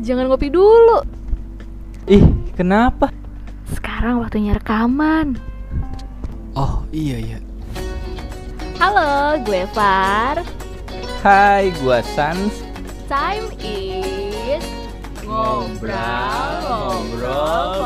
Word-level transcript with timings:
Jangan 0.00 0.32
ngopi 0.32 0.48
dulu. 0.48 1.04
Ih, 2.08 2.24
kenapa? 2.56 3.12
Sekarang 3.68 4.24
waktunya 4.24 4.56
rekaman. 4.56 5.36
Oh, 6.56 6.82
iya 6.88 7.20
iya. 7.20 7.38
Halo, 8.80 9.36
gue 9.44 9.68
Far. 9.76 10.40
Hai, 11.20 11.68
gua 11.84 12.00
Sans. 12.16 12.64
Time 13.04 13.52
is 13.60 14.64
ngobrol 15.20 17.04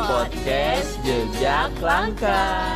podcast 0.07 0.95
jejak 1.03 1.75
langkah. 1.83 2.74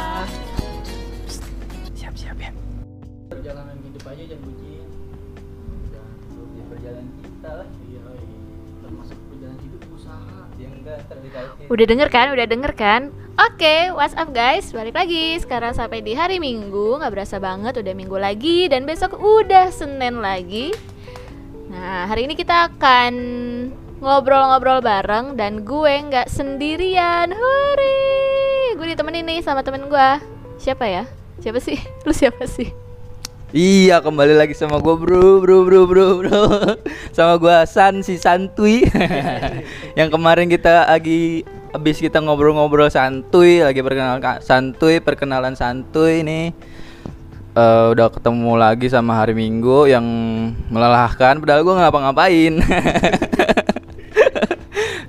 Udah 11.69 11.85
denger 11.85 12.09
kan? 12.09 12.33
Udah 12.33 12.45
denger 12.49 12.71
kan? 12.73 13.01
Oke, 13.39 13.93
what's 13.95 14.17
up 14.19 14.35
guys? 14.35 14.73
Balik 14.75 14.97
lagi. 14.97 15.39
Sekarang 15.39 15.71
sampai 15.71 16.03
di 16.03 16.11
hari 16.17 16.41
Minggu, 16.41 16.99
nggak 16.99 17.13
berasa 17.13 17.39
banget 17.39 17.79
udah 17.79 17.93
Minggu 17.95 18.17
lagi 18.19 18.67
dan 18.67 18.83
besok 18.83 19.15
udah 19.15 19.71
Senin 19.71 20.19
lagi. 20.19 20.75
Nah, 21.69 22.09
hari 22.09 22.25
ini 22.25 22.33
kita 22.33 22.73
akan 22.73 23.13
ngobrol-ngobrol 24.01 24.81
bareng 24.81 25.37
dan 25.37 25.63
gue 25.63 25.93
nggak 26.09 26.27
sendirian. 26.27 27.31
Hore! 27.31 27.99
Gue 28.75 28.91
ditemenin 28.91 29.23
nih 29.29 29.39
sama 29.45 29.61
temen 29.61 29.87
gue. 29.87 30.09
Siapa 30.57 30.83
ya? 30.89 31.05
Siapa 31.39 31.61
sih? 31.61 31.77
Lu 32.05 32.11
siapa 32.11 32.43
sih? 32.49 32.88
Iya 33.49 33.97
kembali 34.05 34.37
lagi 34.37 34.53
sama 34.53 34.77
gue 34.77 34.93
bro 34.93 35.41
bro 35.41 35.65
bro 35.65 35.81
bro 35.89 36.07
bro. 36.21 36.41
Sama 37.17 37.41
gue 37.41 37.57
San 37.65 38.05
si 38.05 38.21
Santuy 38.21 38.85
Yang 39.97 40.09
kemarin 40.13 40.45
kita 40.53 40.85
lagi 40.85 41.41
Abis 41.73 41.97
kita 41.97 42.21
ngobrol-ngobrol 42.21 42.93
santuy 42.93 43.65
Lagi 43.65 43.81
perkenalan 43.81 44.21
santuy 44.45 45.01
Perkenalan 45.01 45.57
santuy 45.57 46.21
nih 46.21 46.53
Eh, 47.57 47.85
Udah 47.89 48.13
ketemu 48.13 48.53
lagi 48.53 48.85
sama 48.85 49.17
hari 49.17 49.33
Minggu 49.33 49.89
Yang 49.89 50.05
melelahkan 50.69 51.41
Padahal 51.41 51.65
gue 51.65 51.73
ngapa-ngapain. 51.73 52.53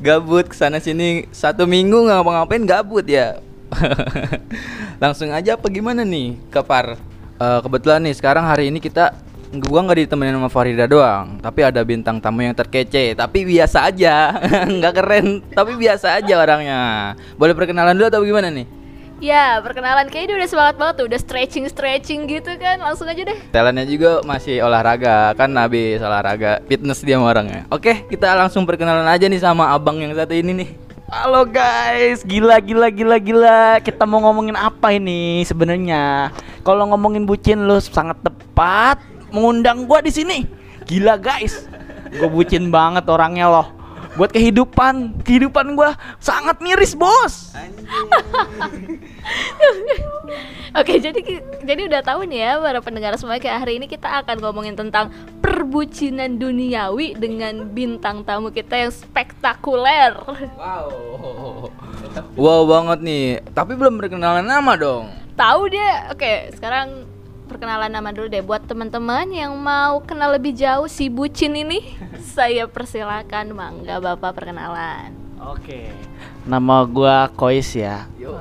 Gabut 0.00 0.48
ke 0.48 0.56
sana 0.56 0.80
sini 0.80 1.28
Satu 1.28 1.69
minggu 1.69 2.08
ngapa-ngapain 2.08 2.64
gabut 2.64 3.04
ya. 3.04 3.36
Langsung 4.97 5.28
aja 5.28 5.60
apa 5.60 5.69
gimana 5.69 6.08
nih 6.08 6.41
Kepar 6.48 7.09
Eh, 7.41 7.60
kebetulan 7.64 8.05
nih 8.05 8.12
sekarang 8.12 8.44
hari 8.44 8.69
ini 8.69 8.77
kita 8.84 9.16
gua 9.64 9.80
nggak 9.88 10.05
ditemenin 10.05 10.36
sama 10.36 10.52
Farida 10.52 10.84
doang, 10.84 11.41
tapi 11.41 11.64
ada 11.64 11.80
bintang 11.80 12.20
tamu 12.20 12.44
yang 12.44 12.52
terkece, 12.52 13.16
tapi 13.16 13.48
biasa 13.48 13.88
aja, 13.88 14.36
nggak 14.77 14.92
keren, 14.92 15.41
tapi 15.56 15.72
biasa 15.72 16.20
aja 16.20 16.36
orangnya. 16.36 16.80
Boleh 17.41 17.56
perkenalan 17.56 17.97
dulu 17.97 18.12
atau 18.12 18.20
gimana 18.28 18.52
nih? 18.52 18.69
Ya, 19.24 19.56
perkenalan 19.64 20.12
kayaknya 20.12 20.36
dia 20.36 20.36
udah 20.44 20.50
semangat 20.52 20.77
banget 20.77 20.94
tuh, 21.00 21.06
udah 21.08 21.20
stretching-stretching 21.20 22.28
gitu 22.28 22.52
kan. 22.60 22.77
Langsung 22.77 23.08
aja 23.08 23.24
deh. 23.24 23.38
Talentnya 23.48 23.88
juga 23.88 24.20
masih 24.20 24.60
olahraga, 24.60 25.32
kan 25.32 25.48
habis 25.56 25.97
olahraga, 25.97 26.60
fitness 26.69 27.00
dia 27.00 27.16
orangnya. 27.16 27.64
Oke, 27.72 28.04
kita 28.04 28.36
langsung 28.36 28.69
perkenalan 28.69 29.08
aja 29.08 29.25
nih 29.25 29.41
sama 29.41 29.72
abang 29.72 29.97
yang 29.97 30.12
satu 30.12 30.36
ini 30.36 30.52
nih. 30.60 30.70
Halo 31.08 31.48
guys, 31.48 32.20
gila 32.20 32.60
gila 32.60 32.92
gila 32.92 33.16
gila. 33.16 33.60
Kita 33.80 34.04
mau 34.04 34.20
ngomongin 34.28 34.54
apa 34.60 34.92
ini 34.92 35.41
sebenarnya? 35.48 36.30
Kalau 36.61 36.84
ngomongin 36.92 37.25
bucin 37.25 37.64
lu 37.64 37.80
sangat 37.80 38.20
tepat 38.20 39.00
mengundang 39.33 39.89
gua 39.89 40.05
di 40.05 40.12
sini. 40.12 40.44
Gila 40.84 41.16
guys. 41.16 41.69
Gue 42.11 42.27
bucin 42.27 42.75
banget 42.75 43.06
orangnya 43.06 43.47
loh. 43.47 43.69
Buat 44.19 44.34
kehidupan, 44.34 45.22
kehidupan 45.22 45.78
gua 45.78 45.94
sangat 46.19 46.59
miris, 46.59 46.98
Bos. 46.98 47.54
Oke, 50.71 50.98
jadi 51.03 51.43
jadi 51.62 51.81
udah 51.91 52.03
tahu 52.03 52.26
nih 52.26 52.47
ya 52.47 52.53
para 52.62 52.78
pendengar 52.82 53.15
semua 53.19 53.38
kayak 53.38 53.62
hari 53.66 53.78
ini 53.82 53.87
kita 53.91 54.22
akan 54.22 54.38
ngomongin 54.42 54.75
tentang 54.78 55.10
perbucinan 55.42 56.38
duniawi 56.38 57.19
dengan 57.19 57.71
bintang 57.71 58.22
tamu 58.22 58.50
kita 58.50 58.78
yang 58.78 58.92
spektakuler. 58.94 60.15
Wow, 60.59 61.71
wow 62.38 62.62
banget 62.66 62.98
nih. 63.03 63.27
Tapi 63.50 63.78
belum 63.78 63.98
perkenalan 63.98 64.47
nama 64.47 64.75
dong. 64.78 65.10
Tahu 65.41 65.73
dia? 65.73 66.12
Oke, 66.12 66.53
sekarang 66.53 67.09
perkenalan 67.49 67.89
nama 67.89 68.12
dulu 68.12 68.28
deh 68.28 68.45
buat 68.45 68.61
teman-teman 68.69 69.25
yang 69.33 69.56
mau 69.56 70.05
kenal 70.05 70.37
lebih 70.37 70.53
jauh 70.53 70.84
si 70.84 71.09
bucin 71.09 71.56
ini. 71.56 71.81
Saya 72.37 72.69
persilakan 72.69 73.56
mangga 73.56 74.05
Bapak 74.05 74.37
perkenalan. 74.37 75.17
Oke. 75.41 75.89
Nama 76.45 76.84
gua 76.84 77.33
Kois 77.33 77.73
ya. 77.73 78.05
Yo, 78.21 78.37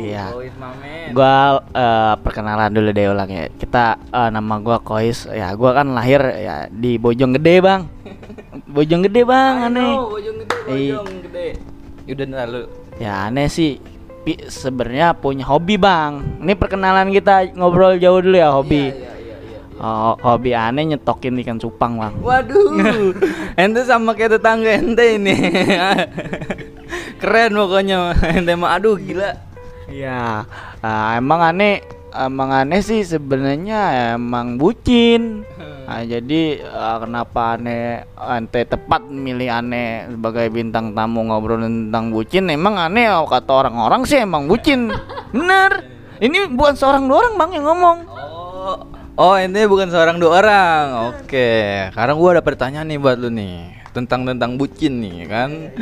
iya. 0.00 0.32
Boys 0.32 0.56
Mamen. 0.56 1.12
Gua 1.12 1.60
eh, 1.68 2.14
perkenalan 2.16 2.72
dulu 2.72 2.96
deh 2.96 3.12
ulang 3.12 3.28
ya. 3.28 3.52
Kita 3.52 4.00
eh, 4.00 4.30
nama 4.32 4.56
gua 4.56 4.80
Kois 4.80 5.28
ya. 5.28 5.52
Gua 5.52 5.76
kan 5.76 5.92
lahir 5.92 6.24
ya 6.32 6.64
di 6.72 6.96
Bojonggede, 6.96 7.60
Bang. 7.60 7.92
Bojonggede, 8.72 9.20
Bang, 9.28 9.68
aneh. 9.68 9.84
know, 9.84 10.16
bojong 10.16 10.36
gede, 10.48 10.56
Iya. 10.64 10.96
bojong 10.96 11.20
gede. 11.28 11.48
Yaudah 12.08 12.24
ntar 12.32 12.48
lu. 12.48 12.62
Ya 12.96 13.28
aneh 13.28 13.52
sih. 13.52 13.76
Sebenarnya 14.50 15.16
punya 15.16 15.46
hobi, 15.48 15.80
Bang. 15.80 16.42
Ini 16.42 16.52
perkenalan 16.58 17.08
kita 17.14 17.54
ngobrol 17.56 17.96
jauh 17.96 18.20
dulu 18.20 18.36
ya, 18.36 18.52
hobi. 18.52 18.92
Iya, 18.92 19.12
iya, 19.16 19.36
iya, 19.40 19.58
iya. 19.78 19.80
Oh, 19.80 20.18
hobi 20.20 20.52
aneh 20.52 20.84
nyetokin 20.92 21.38
ikan 21.40 21.56
cupang, 21.62 21.96
Bang. 21.96 22.14
Waduh, 22.20 23.14
ente 23.62 23.80
sama 23.86 24.12
kayak 24.12 24.42
tetangga 24.42 24.74
ente 24.74 25.16
ini. 25.16 25.34
Keren 27.22 27.54
pokoknya, 27.54 28.12
ente 28.34 28.52
mah 28.58 28.76
aduh 28.76 28.98
gila. 28.98 29.32
Iya. 29.88 30.44
ah, 30.84 31.16
emang 31.16 31.40
aneh 31.40 31.80
emang 32.12 32.50
aneh 32.52 32.80
sih 32.84 33.00
sebenarnya 33.04 34.14
emang 34.16 34.58
bucin. 34.58 35.46
Nah, 35.88 36.04
jadi 36.04 36.60
ah, 36.68 37.00
kenapa 37.00 37.56
aneh 37.56 38.04
ente 38.20 38.60
tepat 38.68 39.08
milih 39.08 39.48
aneh 39.48 40.12
sebagai 40.12 40.52
bintang 40.52 40.92
tamu 40.92 41.24
ngobrol 41.24 41.64
tentang 41.64 42.12
bucin? 42.12 42.44
Emang 42.52 42.76
aneh 42.76 43.08
oh, 43.08 43.24
kata 43.24 43.48
orang-orang 43.48 44.04
sih 44.04 44.20
emang 44.20 44.44
bucin. 44.44 44.92
Bener. 45.32 45.88
Ini 46.20 46.52
bukan 46.52 46.76
seorang 46.76 47.08
dua 47.08 47.24
orang 47.24 47.34
bang 47.40 47.50
yang 47.56 47.64
ngomong. 47.72 47.98
Oh, 48.04 48.76
oh 49.16 49.34
ente 49.40 49.64
bukan 49.64 49.88
seorang 49.88 50.20
dua 50.20 50.44
orang. 50.44 50.84
Oke, 51.16 51.88
sekarang 51.88 52.20
gua 52.20 52.36
ada 52.36 52.44
pertanyaan 52.44 52.84
nih 52.84 53.00
buat 53.00 53.16
lu 53.16 53.32
nih 53.32 53.80
tentang 53.96 54.28
tentang 54.28 54.60
bucin 54.60 55.00
nih 55.00 55.24
kan. 55.24 55.72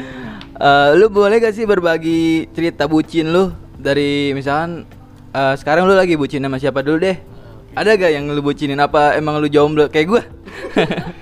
Eh, 0.54 0.88
lu 1.02 1.10
boleh 1.10 1.42
gak 1.42 1.50
sih 1.50 1.66
berbagi 1.66 2.46
cerita 2.54 2.86
bucin 2.86 3.34
lu 3.34 3.50
dari 3.74 4.30
misalkan 4.38 4.86
eh, 5.34 5.54
sekarang 5.58 5.90
lu 5.90 5.98
lagi 5.98 6.14
bucin 6.14 6.46
sama 6.46 6.62
siapa 6.62 6.78
dulu 6.78 7.02
deh? 7.02 7.35
Ada 7.76 8.00
gak 8.00 8.09
yang 8.09 8.32
lu 8.32 8.41
bucinin 8.41 8.81
apa 8.81 9.20
emang 9.20 9.37
lu 9.37 9.53
jomblo 9.53 9.92
kayak 9.92 10.09
gua? 10.09 10.22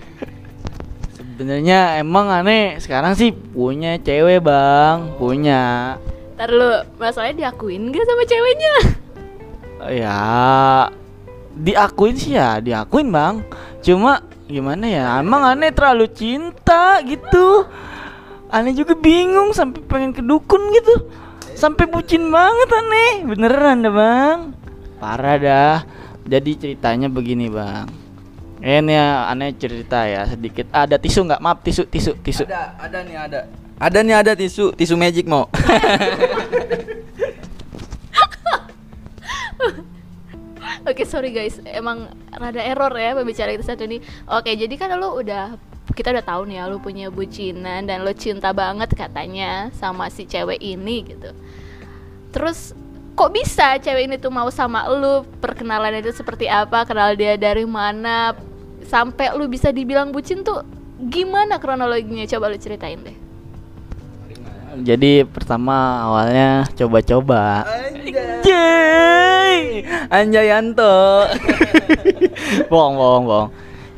Sebenarnya 1.19 1.99
emang 1.99 2.31
aneh 2.31 2.79
sekarang 2.79 3.19
sih 3.19 3.35
punya 3.35 3.99
cewek 3.99 4.39
bang, 4.39 5.19
punya. 5.19 5.99
Ntar 6.39 6.55
lu, 6.55 6.71
masalahnya 7.03 7.51
diakuin 7.51 7.91
gak 7.91 8.07
sama 8.07 8.23
ceweknya? 8.23 8.75
Ya 9.91 10.23
diakuin 11.59 12.15
sih 12.15 12.39
ya, 12.39 12.63
diakuin 12.63 13.11
bang. 13.11 13.43
Cuma 13.83 14.23
gimana 14.47 14.87
ya? 14.87 15.07
Emang 15.19 15.43
aneh 15.43 15.75
terlalu 15.75 16.07
cinta 16.11 17.03
gitu. 17.03 17.67
Aneh 18.51 18.79
juga 18.79 18.95
bingung 18.95 19.51
sampai 19.51 19.83
pengen 19.91 20.15
ke 20.15 20.23
dukun 20.23 20.71
gitu. 20.71 21.11
Sampai 21.59 21.91
bucin 21.91 22.31
banget 22.31 22.69
aneh. 22.71 23.13
Beneran 23.27 23.83
dah 23.83 23.95
bang. 23.95 24.39
Parah 25.03 25.39
dah. 25.39 25.77
Jadi 26.25 26.51
ceritanya 26.57 27.13
begini 27.13 27.53
bang. 27.53 27.85
Ini 28.65 28.97
ya 28.97 29.29
aneh 29.29 29.53
cerita 29.61 30.09
ya 30.09 30.25
sedikit. 30.25 30.73
Ada 30.73 30.97
tisu 30.97 31.29
nggak? 31.29 31.41
Maaf 31.45 31.61
tisu 31.61 31.85
tisu 31.85 32.17
tisu. 32.25 32.49
Ada, 32.49 32.81
ada 32.81 32.99
nih 33.05 33.17
ada. 33.21 33.41
Ada 33.77 33.99
nih 34.01 34.17
ada 34.17 34.33
tisu, 34.33 34.73
tisu 34.73 34.97
magic 34.97 35.29
mau. 35.29 35.51
Oke 40.85 41.09
sorry 41.09 41.33
guys, 41.33 41.65
emang 41.65 42.13
rada 42.29 42.61
error 42.61 42.93
ya 42.93 43.17
pembicaraan 43.17 43.57
kita 43.57 43.73
satu 43.73 43.89
ini. 43.89 44.05
Oke 44.29 44.53
jadi 44.53 44.73
kan 44.77 44.93
lu 44.97 45.17
udah 45.17 45.57
kita 45.97 46.13
udah 46.13 46.25
tahu 46.25 46.45
nih 46.49 46.61
ya 46.61 46.69
lu 46.69 46.77
punya 46.81 47.09
bucinan 47.09 47.89
dan 47.89 48.05
lu 48.05 48.13
cinta 48.13 48.53
banget 48.53 48.93
katanya 48.93 49.73
sama 49.77 50.13
si 50.13 50.29
cewek 50.29 50.61
ini 50.61 51.05
gitu. 51.09 51.33
Terus 52.33 52.77
kok 53.15 53.31
bisa 53.31 53.79
cewek 53.79 54.11
ini 54.11 54.17
tuh 54.19 54.35
mau 54.35 54.51
sama 54.51 54.91
lu? 54.91 55.23
Perkenalan 55.39 56.03
itu 56.03 56.11
seperti 56.11 56.51
apa? 56.51 56.83
Kenal 56.85 57.15
dia 57.15 57.39
dari 57.39 57.63
mana? 57.65 58.35
Sampai 58.85 59.33
lu 59.39 59.49
bisa 59.49 59.71
dibilang 59.73 60.13
bucin 60.13 60.43
tuh 60.45 60.67
gimana 60.99 61.57
kronologinya? 61.63 62.27
Coba 62.27 62.51
lu 62.51 62.59
ceritain 62.59 62.99
deh. 63.01 63.17
Jadi 64.75 65.23
pertama 65.23 66.03
awalnya 66.11 66.67
coba-coba. 66.75 67.63
Anjay. 67.95 69.15
Anjayanto. 70.11 71.31
bohong, 72.71 72.95
bohong, 72.99 73.25
bohong. 73.31 73.51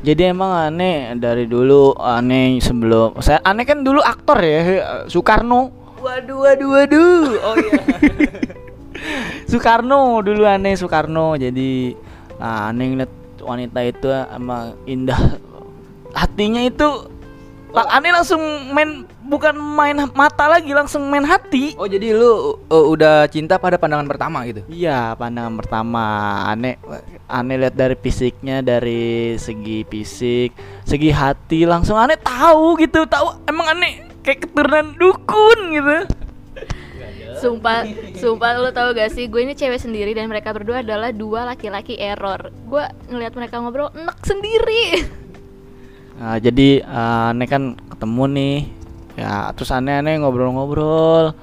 Jadi 0.05 0.29
emang 0.29 0.53
aneh 0.53 1.17
dari 1.17 1.49
dulu 1.49 1.97
aneh 1.97 2.61
sebelum 2.61 3.17
saya 3.17 3.41
aneh 3.41 3.65
kan 3.65 3.81
dulu 3.81 3.97
aktor 4.05 4.37
ya 4.45 4.61
Soekarno. 5.09 5.73
Waduh, 5.97 6.45
waduh, 6.45 6.69
waduh. 6.77 7.25
Oh 7.41 7.55
iya. 7.57 7.81
Soekarno 9.47 10.19
dulu 10.21 10.43
aneh 10.43 10.75
Soekarno. 10.75 11.39
Jadi 11.39 11.95
nah, 12.37 12.69
aneh 12.69 12.85
ngeliat 12.93 13.11
wanita 13.41 13.79
itu 13.87 14.07
emang 14.11 14.75
indah. 14.83 15.39
Hatinya 16.11 16.61
itu 16.63 16.87
aneh 17.75 18.09
langsung 18.09 18.41
main 18.73 19.05
bukan 19.27 19.53
main 19.53 19.93
mata 20.15 20.47
lagi 20.47 20.71
langsung 20.71 21.07
main 21.11 21.27
hati. 21.27 21.75
Oh, 21.75 21.85
jadi 21.85 22.15
lu 22.15 22.57
uh, 22.71 22.85
udah 22.89 23.27
cinta 23.27 23.59
pada 23.59 23.75
pandangan 23.75 24.07
pertama 24.07 24.41
gitu. 24.47 24.63
Iya, 24.71 25.13
pandangan 25.19 25.55
pertama. 25.59 26.05
Aneh 26.47 26.79
aneh 27.27 27.55
lihat 27.59 27.75
dari 27.75 27.95
fisiknya 27.99 28.63
dari 28.63 29.35
segi 29.35 29.83
fisik, 29.85 30.55
segi 30.87 31.11
hati 31.11 31.67
langsung 31.67 31.99
aneh 31.99 32.17
tahu 32.17 32.79
gitu, 32.81 33.03
tahu 33.05 33.43
emang 33.45 33.77
aneh 33.77 34.07
kayak 34.23 34.47
keturunan 34.47 34.95
dukun 34.95 35.59
gitu. 35.75 35.95
Sumpah, 37.37 37.85
sumpah 38.17 38.49
lu 38.57 38.69
tahu 38.73 38.97
gak 38.97 39.13
sih, 39.13 39.29
gue 39.29 39.41
ini 39.45 39.53
cewek 39.53 39.77
sendiri 39.77 40.11
dan 40.17 40.25
mereka 40.25 40.51
berdua 40.51 40.81
adalah 40.81 41.13
dua 41.13 41.45
laki-laki 41.45 41.95
error. 41.97 42.49
Gue 42.65 42.83
ngelihat 43.09 43.33
mereka 43.37 43.61
ngobrol 43.61 43.93
enak 43.93 44.17
sendiri. 44.25 45.05
Nah, 46.17 46.41
jadi 46.41 46.81
eh, 46.81 47.29
aneh 47.29 47.47
kan 47.47 47.77
ketemu 47.93 48.23
nih. 48.33 48.57
Ya, 49.17 49.49
terus 49.53 49.73
aneh-aneh 49.73 50.21
ngobrol-ngobrol. 50.21 51.33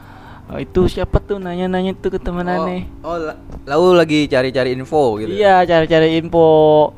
Oh, 0.45 0.59
itu 0.61 0.87
siapa 0.93 1.19
tuh 1.25 1.41
nanya-nanya 1.41 1.97
tuh 1.97 2.13
ke 2.13 2.19
teman 2.21 2.45
aneh. 2.47 2.85
Oh, 3.01 3.17
la- 3.17 3.39
lalu 3.65 3.89
lagi 3.97 4.19
cari-cari 4.29 4.77
info 4.77 5.17
gitu. 5.19 5.33
Iya, 5.33 5.65
cari-cari 5.65 6.21
info. 6.21 6.93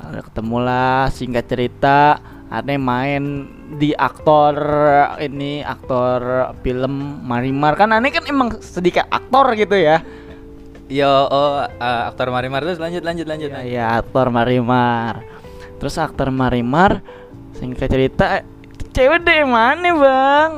Ada 0.00 0.24
ketemu 0.26 0.56
lah, 0.64 1.06
singkat 1.12 1.44
cerita, 1.46 2.18
aneh 2.50 2.80
main 2.80 3.46
di 3.70 3.94
aktor 3.94 4.58
ini 5.22 5.62
aktor 5.62 6.50
film 6.66 7.22
Marimar 7.22 7.78
kan 7.78 7.94
aneh 7.94 8.10
kan 8.10 8.26
emang 8.26 8.58
sedikit 8.58 9.06
aktor 9.06 9.54
gitu 9.54 9.78
ya. 9.78 10.02
Yo, 10.90 11.06
oh, 11.06 11.62
uh, 11.62 12.02
aktor 12.10 12.34
Marimar 12.34 12.66
terus 12.66 12.82
lanjut 12.82 13.06
lanjut 13.06 13.26
lanjut. 13.30 13.50
Ya, 13.54 13.62
ya 13.62 13.84
aktor 14.02 14.34
Marimar. 14.34 15.22
Terus 15.78 15.94
aktor 16.02 16.34
Marimar 16.34 16.98
singkat 17.54 17.86
cerita 17.86 18.42
cewek 18.90 19.22
deh 19.22 19.46
mana 19.46 19.90
bang? 19.94 20.52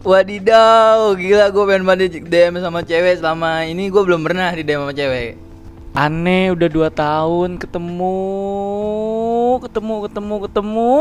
Wadidaw, 0.00 1.12
gila 1.18 1.52
gue 1.52 1.64
pengen 1.68 1.84
banget 1.84 2.24
DM 2.24 2.56
sama 2.64 2.80
cewek 2.80 3.20
selama 3.20 3.68
ini 3.68 3.92
gue 3.92 4.00
belum 4.00 4.24
pernah 4.24 4.48
di 4.56 4.64
DM 4.64 4.88
sama 4.88 4.94
cewek. 4.96 5.36
Aneh 5.92 6.54
udah 6.54 6.68
dua 6.70 6.88
tahun 6.88 7.60
ketemu, 7.60 8.16
ketemu, 9.66 9.94
ketemu, 10.08 10.34
ketemu. 10.48 10.92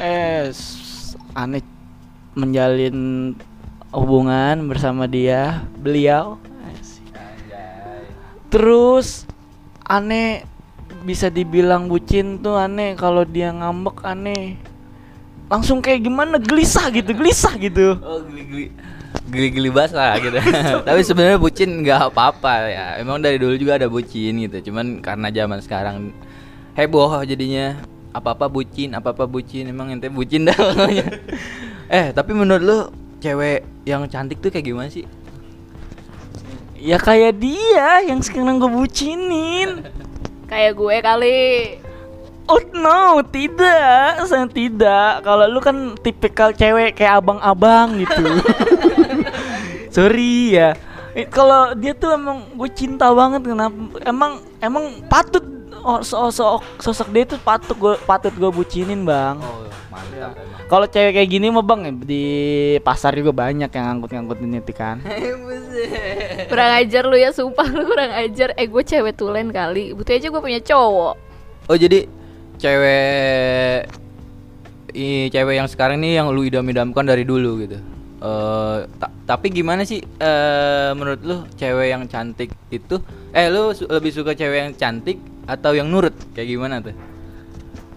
Eh, 0.00 0.48
aneh 1.36 1.60
menjalin 2.32 3.36
hubungan 3.92 4.64
bersama 4.64 5.04
dia, 5.04 5.60
beliau. 5.76 6.40
Terus 8.48 9.28
aneh 9.84 10.48
bisa 11.04 11.28
dibilang 11.28 11.84
bucin 11.84 12.40
tuh 12.40 12.56
aneh 12.56 12.96
kalau 12.96 13.28
dia 13.28 13.52
ngambek 13.52 14.00
aneh 14.00 14.56
langsung 15.52 15.84
kayak 15.84 16.08
gimana 16.08 16.40
gelisah 16.40 16.88
gitu, 16.88 17.12
gelisah 17.12 17.54
gitu. 17.60 18.00
Oh, 18.00 18.24
geli-geli. 18.24 18.72
Geli-geli 19.28 19.68
basah 19.68 20.16
gitu. 20.16 20.40
Tapi 20.88 21.00
sebenarnya 21.04 21.36
bucin 21.36 21.84
nggak 21.84 22.08
apa-apa 22.08 22.72
ya. 22.72 22.86
Emang 22.96 23.20
dari 23.20 23.36
dulu 23.36 23.52
juga 23.58 23.76
ada 23.76 23.90
bucin 23.90 24.48
gitu. 24.48 24.72
Cuman 24.72 25.04
karena 25.04 25.28
zaman 25.28 25.60
sekarang 25.60 25.96
heboh 26.72 27.20
jadinya 27.28 27.76
apa-apa 28.10 28.50
bucin, 28.50 28.94
apa-apa 28.94 29.24
bucin. 29.26 29.70
Emang 29.70 29.90
ente 29.90 30.10
bucin 30.10 30.46
dah 30.46 30.56
pokoknya. 30.56 31.06
eh, 31.98 32.06
tapi 32.10 32.32
menurut 32.34 32.62
lu 32.62 32.78
cewek 33.22 33.66
yang 33.86 34.06
cantik 34.10 34.42
tuh 34.42 34.50
kayak 34.50 34.66
gimana 34.66 34.88
sih? 34.90 35.06
Ya 36.80 36.96
kayak 36.96 37.36
dia 37.36 38.00
yang 38.08 38.24
sekarang 38.24 38.56
gue 38.56 38.72
bucinin. 38.72 39.84
Kayak 40.48 40.72
gue 40.80 40.96
kali. 41.04 41.40
Oh 42.50 42.58
no, 42.74 43.22
tidak, 43.30 44.26
saya 44.26 44.48
tidak. 44.50 45.22
Kalau 45.22 45.46
lu 45.46 45.62
kan 45.62 45.94
tipikal 46.02 46.50
cewek 46.50 46.98
kayak 46.98 47.22
abang-abang 47.22 48.02
gitu. 48.02 48.24
Sorry 49.94 50.58
ya. 50.58 50.74
Eh, 51.14 51.30
Kalau 51.30 51.78
dia 51.78 51.94
tuh 51.94 52.16
emang 52.16 52.50
gue 52.58 52.70
cinta 52.74 53.06
banget 53.14 53.46
kenapa? 53.46 53.76
Emang 54.02 54.42
emang 54.58 54.98
patut 55.06 55.59
oh, 55.82 56.00
so- 56.00 56.30
so- 56.30 56.60
sosok 56.76 57.08
dia 57.10 57.24
tuh 57.24 57.38
patut 57.38 57.74
gue 57.74 57.94
patut 58.02 58.32
gue 58.32 58.50
bucinin 58.50 59.02
bang. 59.02 59.36
Oh, 59.36 59.64
mantap 59.88 60.32
emang. 60.34 60.58
Kalau 60.66 60.86
cewek 60.86 61.12
kayak 61.12 61.28
gini 61.28 61.50
mah 61.50 61.60
bang 61.60 61.80
di 62.00 62.24
pasar 62.80 63.10
juga 63.12 63.34
banyak 63.34 63.66
yang 63.66 63.84
ngangkut-ngangkutin 63.90 64.54
itu 64.56 64.72
kan. 64.72 64.96
Kurang 66.50 66.70
ajar 66.76 67.02
lu 67.04 67.16
ya, 67.16 67.30
sumpah 67.30 67.66
lu 67.66 67.86
kurang 67.86 68.12
ajar. 68.12 68.54
Eh 68.54 68.66
gue 68.66 68.82
cewek 68.82 69.14
tulen 69.14 69.50
kali. 69.50 69.90
Bukti 69.90 70.14
aja 70.14 70.28
gue 70.28 70.38
punya 70.38 70.60
cowok. 70.60 71.14
Oh, 71.66 71.76
jadi 71.76 72.06
cewek 72.58 73.86
i 74.90 75.30
cewek 75.30 75.54
yang 75.54 75.68
sekarang 75.70 76.02
nih 76.02 76.18
yang 76.18 76.30
lu 76.30 76.42
idam-idamkan 76.42 77.06
dari 77.06 77.22
dulu 77.22 77.62
gitu. 77.62 77.78
Eh 78.20 78.78
ta- 78.98 79.14
tapi 79.24 79.48
gimana 79.48 79.82
sih 79.82 80.02
eh 80.02 80.90
menurut 80.92 81.20
lu 81.22 81.36
cewek 81.54 81.88
yang 81.88 82.04
cantik 82.04 82.50
itu 82.68 82.98
eh 83.30 83.46
lu 83.48 83.70
su- 83.72 83.86
lebih 83.86 84.10
suka 84.10 84.34
cewek 84.34 84.58
yang 84.60 84.72
cantik 84.74 85.16
atau 85.50 85.74
yang 85.74 85.90
nurut? 85.90 86.14
Kayak 86.30 86.48
gimana 86.54 86.78
tuh? 86.78 86.94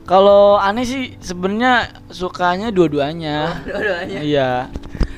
Kalau 0.03 0.59
aneh 0.59 0.83
sih 0.83 1.03
sebenarnya 1.23 2.03
sukanya 2.11 2.67
dua-duanya. 2.73 3.63
Dua-duanya. 3.63 4.19
Iya. 4.19 4.51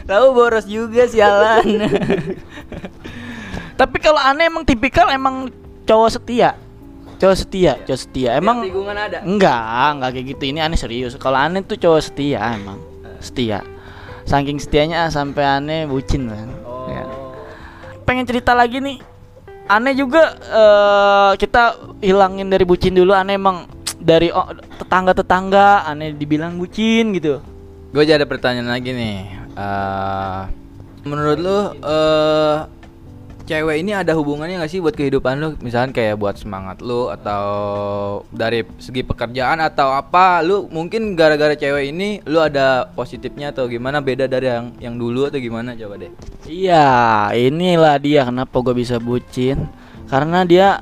Tahu 0.05 0.25
boros 0.37 0.69
juga 0.69 1.09
sialan. 1.09 1.65
Tapi 3.79 3.97
kalau 3.97 4.21
aneh 4.21 4.45
emang 4.45 4.61
tipikal 4.61 5.09
emang 5.09 5.49
cowok 5.89 6.21
setia. 6.21 6.53
Cowok 7.17 7.37
setia, 7.39 7.73
cowok 7.81 7.99
setia. 7.99 8.37
Emang 8.37 8.61
ada. 8.93 9.25
enggak, 9.25 9.97
enggak 9.97 10.09
kayak 10.13 10.25
gitu. 10.37 10.43
Ini 10.53 10.59
aneh 10.61 10.77
serius. 10.77 11.17
Kalau 11.17 11.41
aneh 11.41 11.65
tuh 11.65 11.81
cowok 11.81 12.01
setia 12.05 12.45
emang. 12.53 12.77
Setia. 13.17 13.65
Saking 14.29 14.61
setianya 14.61 15.09
sampai 15.09 15.43
aneh 15.45 15.81
bucin 15.89 16.29
kan. 16.29 16.49
Oh. 16.61 16.85
Ya. 16.85 17.09
Pengen 18.05 18.29
cerita 18.29 18.53
lagi 18.53 18.77
nih. 18.77 19.01
Aneh 19.65 19.97
juga 19.97 20.38
eh, 20.38 21.31
kita 21.41 21.97
hilangin 22.06 22.54
dari 22.54 22.66
bucin 22.68 22.94
dulu. 22.94 23.18
Aneh 23.18 23.37
emang 23.42 23.66
dari 23.97 24.30
oh, 24.30 24.45
tetangga-tetangga 24.78 25.90
aneh 25.90 26.13
dibilang 26.13 26.61
bucin 26.61 27.18
gitu. 27.18 27.42
Gue 27.90 28.04
jadi 28.06 28.21
ada 28.21 28.30
pertanyaan 28.30 28.69
lagi 28.69 28.94
nih. 28.94 29.18
Eh, 29.57 30.42
menurut 31.06 31.37
lu 31.42 31.59
eh 31.81 32.57
cewek 33.45 33.85
ini 33.85 33.94
ada 33.94 34.18
hubungannya 34.18 34.59
gak 34.59 34.73
sih 34.73 34.81
buat 34.81 34.97
kehidupan 34.97 35.37
lu? 35.37 35.49
Misalkan 35.61 35.94
kayak 35.94 36.18
buat 36.18 36.35
semangat 36.35 36.81
lu 36.81 37.07
atau 37.14 37.45
dari 38.33 38.66
segi 38.81 39.06
pekerjaan 39.06 39.61
atau 39.61 39.94
apa? 39.94 40.42
Lu 40.42 40.66
mungkin 40.68 41.14
gara-gara 41.14 41.54
cewek 41.54 41.94
ini 41.94 42.19
lu 42.25 42.42
ada 42.42 42.90
positifnya 42.92 43.54
atau 43.54 43.69
gimana 43.69 44.02
beda 44.02 44.25
dari 44.25 44.49
yang 44.49 44.73
yang 44.81 44.95
dulu 44.97 45.30
atau 45.30 45.37
gimana 45.37 45.78
coba 45.78 46.02
deh. 46.02 46.11
Iya, 46.49 47.30
inilah 47.37 48.02
dia 48.02 48.25
kenapa 48.25 48.57
gue 48.66 48.75
bisa 48.75 48.97
bucin. 48.97 49.69
Karena 50.06 50.45
dia 50.45 50.81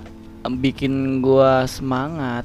bikin 0.52 1.24
gua 1.24 1.64
semangat. 1.64 2.44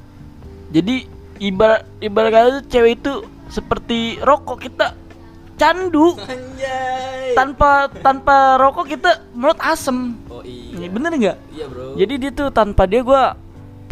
Jadi 0.70 1.08
ibarat 1.42 1.82
ibarat 1.98 2.30
kata 2.30 2.50
cewek 2.70 3.02
itu 3.02 3.24
seperti 3.48 4.20
rokok 4.20 4.68
kita 4.68 4.92
candu. 5.58 6.14
Anjay. 6.16 7.34
Tanpa 7.34 7.90
tanpa 8.00 8.56
rokok 8.56 8.86
kita 8.88 9.10
mulut 9.34 9.58
asem. 9.58 10.14
Oh 10.30 10.40
iya. 10.40 10.86
Bener 10.86 11.10
nggak? 11.12 11.36
Iya, 11.50 11.64
Bro. 11.66 11.94
Jadi 11.94 12.14
dia 12.16 12.30
tuh 12.30 12.48
tanpa 12.48 12.86
dia 12.86 13.02
gua 13.02 13.34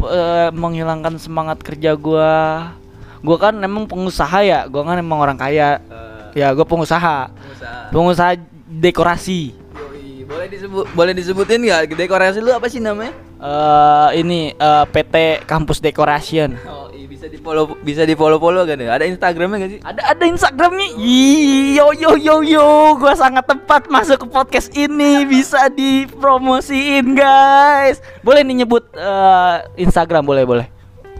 eh, 0.01 0.49
menghilangkan 0.49 1.19
semangat 1.19 1.59
kerja 1.59 1.93
gua. 1.93 2.71
Gua 3.19 3.37
kan 3.37 3.59
emang 3.59 3.85
pengusaha 3.85 4.39
ya, 4.41 4.65
gua 4.65 4.81
kan 4.83 4.97
emang 4.97 5.19
orang 5.19 5.35
kaya. 5.35 5.83
Eh, 5.85 6.05
Ya, 6.37 6.53
gua 6.53 6.63
pengusaha. 6.63 7.33
pengusaha. 7.33 7.89
Pengusaha 7.89 8.31
dekorasi. 8.69 9.57
Yoi. 9.73 10.21
Boleh 10.23 10.47
disebut 10.47 10.85
boleh 10.91 11.13
disebutin 11.13 11.59
nggak 11.61 11.97
dekorasi 11.97 12.37
lu 12.39 12.51
apa 12.51 12.67
sih 12.67 12.77
namanya? 12.77 13.15
eh 13.37 14.09
ini 14.17 14.49
eh, 14.51 14.85
PT 14.87 15.45
Kampus 15.45 15.77
Decoration. 15.77 16.57
Oh, 16.65 16.86
bisa 17.17 17.33
di 17.33 17.41
follow 17.41 17.65
bisa 17.81 18.05
di 18.05 18.13
follow 18.13 18.37
follow 18.37 18.61
kan 18.61 18.77
ya? 18.77 18.93
Ada 18.93 19.09
Instagramnya 19.09 19.57
gak 19.57 19.71
sih? 19.73 19.79
Ada 19.81 20.01
ada 20.13 20.23
Instagramnya. 20.29 20.87
Ih, 21.01 21.73
Yo 21.73 21.89
yo 21.97 22.13
yo 22.13 22.45
yo, 22.45 22.93
gua 23.01 23.17
sangat 23.17 23.49
tepat 23.49 23.89
masuk 23.89 24.21
ke 24.21 24.27
podcast 24.29 24.69
ini 24.77 25.25
bisa 25.25 25.65
dipromosiin 25.73 27.17
guys. 27.17 28.05
Boleh 28.21 28.45
nih 28.45 28.61
nyebut 28.61 28.85
eh, 28.93 29.55
Instagram 29.81 30.29
boleh 30.29 30.45
boleh. 30.45 30.67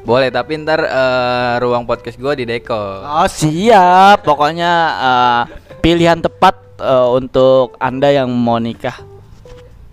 Boleh, 0.06 0.30
tapi 0.30 0.62
ntar 0.62 0.86
eh, 0.86 1.54
ruang 1.66 1.90
podcast 1.90 2.22
gua 2.22 2.38
di 2.38 2.46
Deko. 2.46 2.78
Oh 3.02 3.26
siap, 3.26 4.22
pokoknya 4.22 4.72
eh, 5.02 5.42
pilihan 5.82 6.22
tepat 6.22 6.62
eh, 6.78 7.08
untuk 7.10 7.74
anda 7.82 8.14
yang 8.14 8.30
mau 8.30 8.62
nikah. 8.62 9.17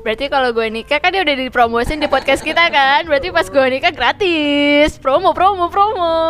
Berarti 0.04 0.28
kalau 0.28 0.52
gue 0.52 0.68
nikah 0.68 1.00
kan 1.00 1.16
dia 1.16 1.24
udah 1.24 1.32
dipromosin 1.32 1.96
di 1.96 2.12
podcast 2.12 2.44
kita 2.44 2.68
kan? 2.68 3.08
Berarti 3.08 3.32
pas 3.32 3.48
gue 3.48 3.66
nikah 3.72 3.88
gratis. 3.88 5.00
Promo, 5.00 5.32
promo, 5.32 5.72
promo. 5.72 6.20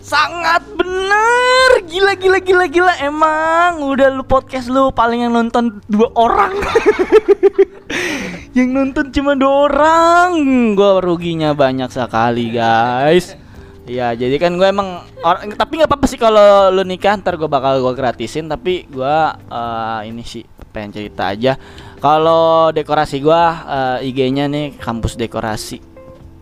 Sangat 0.00 0.64
bener. 0.72 1.84
Gila 1.84 2.16
gila 2.16 2.40
gila 2.40 2.64
gila. 2.72 2.94
Emang 3.04 3.84
Udah 3.84 4.08
lu 4.08 4.24
podcast 4.24 4.72
lu 4.72 4.88
paling 4.96 5.28
yang 5.28 5.36
nonton 5.36 5.84
dua 5.84 6.08
orang. 6.16 6.56
Yang 8.56 8.68
nonton 8.72 9.12
cuma 9.12 9.36
dua 9.36 9.68
orang. 9.68 10.32
Gue 10.72 11.04
ruginya 11.04 11.52
banyak 11.52 11.92
sekali 11.92 12.56
guys. 12.56 13.36
Iya 13.84 14.16
jadi 14.16 14.40
kan 14.40 14.56
gue 14.56 14.64
emang 14.64 15.04
orang 15.20 15.52
Tapi 15.60 15.82
nggak 15.82 15.90
apa-apa 15.92 16.06
sih 16.08 16.16
kalau 16.16 16.70
lu 16.72 16.86
nikah 16.88 17.20
Ntar 17.20 17.36
gue 17.36 17.52
bakal 17.52 17.84
gue 17.84 17.92
gratisin. 17.92 18.48
Tapi 18.48 18.88
gue 18.88 19.16
eh, 19.52 20.00
ini 20.08 20.24
sih 20.24 20.40
pengen 20.70 20.94
cerita 20.94 21.34
aja 21.34 21.58
Kalau 22.00 22.72
dekorasi 22.72 23.20
gue 23.20 23.42
eh, 23.68 24.08
IG-nya 24.08 24.48
nih 24.48 24.80
kampus 24.80 25.20
dekorasi. 25.20 25.84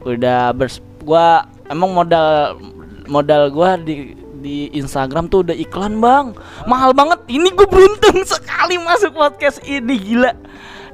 Udah 0.07 0.55
bers 0.55 0.79
gua 1.03 1.51
emang 1.67 1.91
modal 1.91 2.57
modal 3.11 3.51
gua 3.51 3.75
di 3.75 4.15
di 4.39 4.71
Instagram 4.71 5.27
tuh 5.27 5.43
udah 5.43 5.57
iklan 5.59 5.99
bang. 5.99 6.31
Mahal 6.71 6.95
banget. 6.95 7.27
Ini 7.27 7.51
gue 7.51 7.67
beruntung 7.67 8.23
sekali 8.23 8.79
masuk 8.79 9.19
podcast 9.19 9.59
ini 9.67 9.99
gila. 9.99 10.31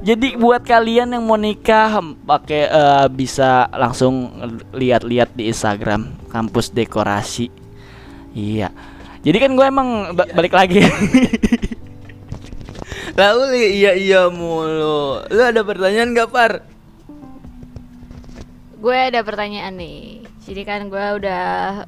Jadi 0.01 0.33
buat 0.37 0.65
kalian 0.65 1.13
yang 1.13 1.23
mau 1.23 1.37
nikah 1.37 2.01
pakai 2.25 2.65
eh, 2.65 3.07
bisa 3.13 3.69
langsung 3.69 4.33
lihat-lihat 4.73 5.37
di 5.37 5.53
Instagram 5.53 6.09
kampus 6.33 6.73
dekorasi. 6.73 7.53
Iya. 8.33 8.73
Jadi 9.25 9.37
kan 9.41 9.51
gue 9.57 9.65
emang 9.65 10.13
ba- 10.13 10.29
balik 10.37 10.53
lagi 10.53 10.85
Lalu 13.15 13.79
iya 13.79 13.95
iya 13.95 14.21
mulu. 14.27 15.23
Lu 15.23 15.41
ada 15.41 15.63
pertanyaan 15.63 16.11
gak 16.11 16.31
Par? 16.35 16.53
Gue 18.75 18.97
ada 19.09 19.23
pertanyaan 19.23 19.79
nih. 19.79 20.27
Jadi 20.45 20.61
kan 20.67 20.91
gue 20.91 21.05
udah 21.23 21.87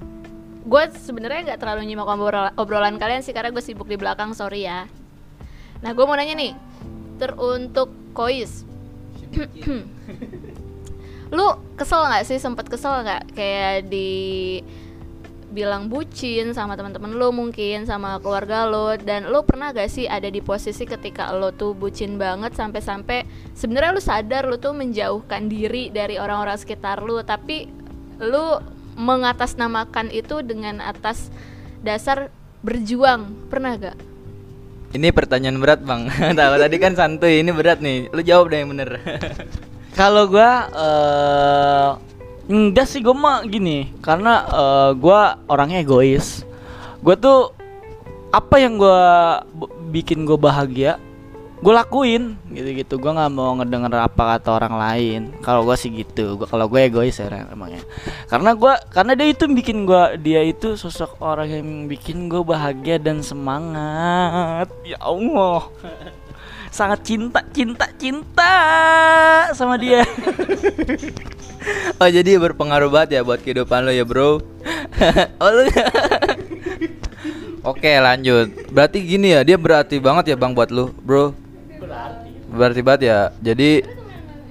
Gue 0.68 0.84
sebenarnya 0.92 1.54
nggak 1.54 1.60
terlalu 1.64 1.88
nyimak 1.88 2.12
obrol- 2.12 2.56
obrolan 2.60 3.00
kalian 3.00 3.24
sih 3.24 3.32
Karena 3.32 3.56
gue 3.56 3.64
sibuk 3.64 3.88
di 3.88 4.00
belakang, 4.00 4.36
sorry 4.36 4.68
ya. 4.68 4.88
Nah 5.84 5.92
gue 5.92 6.06
mau 6.08 6.16
nanya 6.16 6.36
nih. 6.36 6.54
Teruntuk 7.20 7.92
Kois. 8.16 8.64
Lu 11.36 11.48
kesel 11.76 12.08
nggak 12.08 12.24
sih, 12.24 12.40
sempet 12.40 12.72
kesel 12.72 13.04
nggak? 13.04 13.36
Kayak 13.36 13.92
di 13.92 14.64
bilang 15.48 15.88
bucin 15.88 16.52
sama 16.52 16.76
teman-teman 16.76 17.16
lu 17.16 17.32
mungkin 17.32 17.88
sama 17.88 18.20
keluarga 18.20 18.68
lo 18.68 19.00
dan 19.00 19.32
lu 19.32 19.40
pernah 19.48 19.72
gak 19.72 19.88
sih 19.88 20.04
ada 20.04 20.28
di 20.28 20.44
posisi 20.44 20.84
ketika 20.84 21.32
lo 21.32 21.56
tuh 21.56 21.72
bucin 21.72 22.20
banget 22.20 22.52
sampai-sampai 22.52 23.24
sebenarnya 23.56 23.96
lu 23.96 24.04
sadar 24.04 24.44
lu 24.44 24.60
tuh 24.60 24.76
menjauhkan 24.76 25.48
diri 25.48 25.88
dari 25.88 26.20
orang-orang 26.20 26.60
sekitar 26.60 27.00
lu 27.00 27.24
tapi 27.24 27.72
lu 28.20 28.60
mengatasnamakan 28.98 30.12
itu 30.12 30.44
dengan 30.44 30.84
atas 30.84 31.30
dasar 31.86 32.34
berjuang 32.66 33.32
pernah 33.48 33.78
gak? 33.78 33.98
Ini 34.98 35.14
pertanyaan 35.14 35.62
berat 35.62 35.84
bang. 35.86 36.10
Tahu 36.40 36.56
tadi 36.58 36.78
kan 36.82 36.98
santuy, 36.98 37.44
ini 37.44 37.54
berat 37.54 37.84
nih. 37.84 38.10
Lu 38.10 38.24
jawab 38.26 38.50
deh 38.50 38.64
yang 38.64 38.74
bener. 38.74 38.98
Kalau 40.00 40.26
gua 40.26 40.52
eh 40.74 42.07
enggak 42.48 42.88
sih 42.88 43.04
gua 43.04 43.16
mah 43.16 43.38
gini, 43.44 43.92
karena 44.00 44.48
eh, 44.48 44.90
gua 44.96 45.40
orangnya 45.52 45.84
egois. 45.84 46.48
Gua 47.04 47.16
tuh 47.20 47.52
apa 48.32 48.60
yang 48.60 48.80
gua 48.80 49.40
b- 49.48 49.72
bikin 49.92 50.24
gua 50.28 50.36
bahagia, 50.40 51.00
gua 51.60 51.84
lakuin 51.84 52.36
gitu-gitu. 52.52 52.98
Gua 52.98 53.16
nggak 53.16 53.32
mau 53.32 53.56
ngedenger 53.60 53.92
apa 54.00 54.40
kata 54.40 54.50
orang 54.64 54.76
lain. 54.76 55.22
Kalau 55.44 55.68
gua 55.68 55.76
sih 55.76 55.92
gitu. 55.92 56.40
Gua 56.40 56.48
kalau 56.48 56.66
gue 56.72 56.82
egois 56.88 57.16
ya 57.16 57.28
emangnya. 57.52 57.84
Karena 58.32 58.52
gua 58.58 58.82
karena 58.92 59.14
dia 59.14 59.28
itu 59.30 59.46
bikin 59.48 59.86
gua 59.86 60.18
dia 60.18 60.42
itu 60.44 60.74
sosok 60.74 61.22
orang 61.22 61.48
yang 61.52 61.70
bikin 61.86 62.32
gua 62.32 62.44
bahagia 62.44 62.98
dan 62.98 63.22
semangat. 63.22 64.72
Ya 64.88 64.98
Allah. 65.04 65.70
Sangat 66.68 67.08
cinta, 67.08 67.42
cinta, 67.56 67.88
cinta 67.96 68.54
sama 69.56 69.80
dia. 69.80 70.04
oh 72.02 72.10
jadi 72.10 72.40
berpengaruh 72.40 72.90
banget 72.92 73.20
ya 73.20 73.22
buat 73.24 73.40
kehidupan 73.42 73.88
lo 73.88 73.92
ya 73.92 74.06
bro. 74.06 74.40
oh, 75.44 75.52
Oke 77.68 77.92
lanjut. 78.00 78.48
Berarti 78.72 79.04
gini 79.04 79.36
ya, 79.36 79.44
dia 79.44 79.60
berarti 79.60 80.00
banget 80.00 80.32
ya 80.32 80.36
bang 80.40 80.56
buat 80.56 80.72
lu, 80.72 80.96
bro. 81.04 81.36
Berarti 82.48 82.80
banget 82.80 83.02
ya. 83.12 83.20
Jadi 83.44 83.84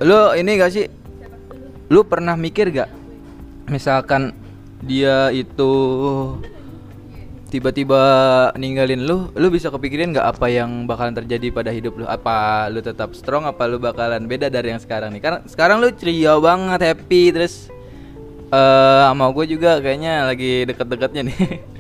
lu 0.04 0.37
ini 0.37 0.50
gak 0.61 0.73
sih? 0.76 0.87
Lu 1.88 2.04
pernah 2.04 2.37
mikir 2.37 2.68
gak? 2.68 2.92
Misalkan 3.73 4.37
dia 4.85 5.32
itu 5.32 5.73
tiba-tiba 7.56 8.00
ninggalin 8.60 9.08
lu, 9.08 9.32
lu 9.32 9.48
bisa 9.48 9.72
kepikirin 9.72 10.12
nggak 10.12 10.36
apa 10.36 10.52
yang 10.52 10.84
bakalan 10.84 11.16
terjadi 11.16 11.48
pada 11.48 11.72
hidup 11.72 11.96
lu? 11.96 12.04
Apa 12.04 12.68
lu 12.68 12.84
tetap 12.84 13.16
strong? 13.16 13.48
Apa 13.48 13.64
lu 13.64 13.80
bakalan 13.80 14.28
beda 14.28 14.52
dari 14.52 14.76
yang 14.76 14.82
sekarang 14.82 15.08
nih? 15.16 15.25
Karena 15.25 15.40
sekarang 15.48 15.80
lu 15.80 15.88
ceria 15.96 16.36
banget, 16.36 16.92
happy, 16.92 17.32
terus 17.32 17.72
eh 18.52 19.02
sama 19.08 19.32
gue 19.32 19.56
juga 19.56 19.80
kayaknya 19.80 20.28
lagi 20.28 20.68
deket-deketnya 20.68 21.22
nih. 21.32 21.40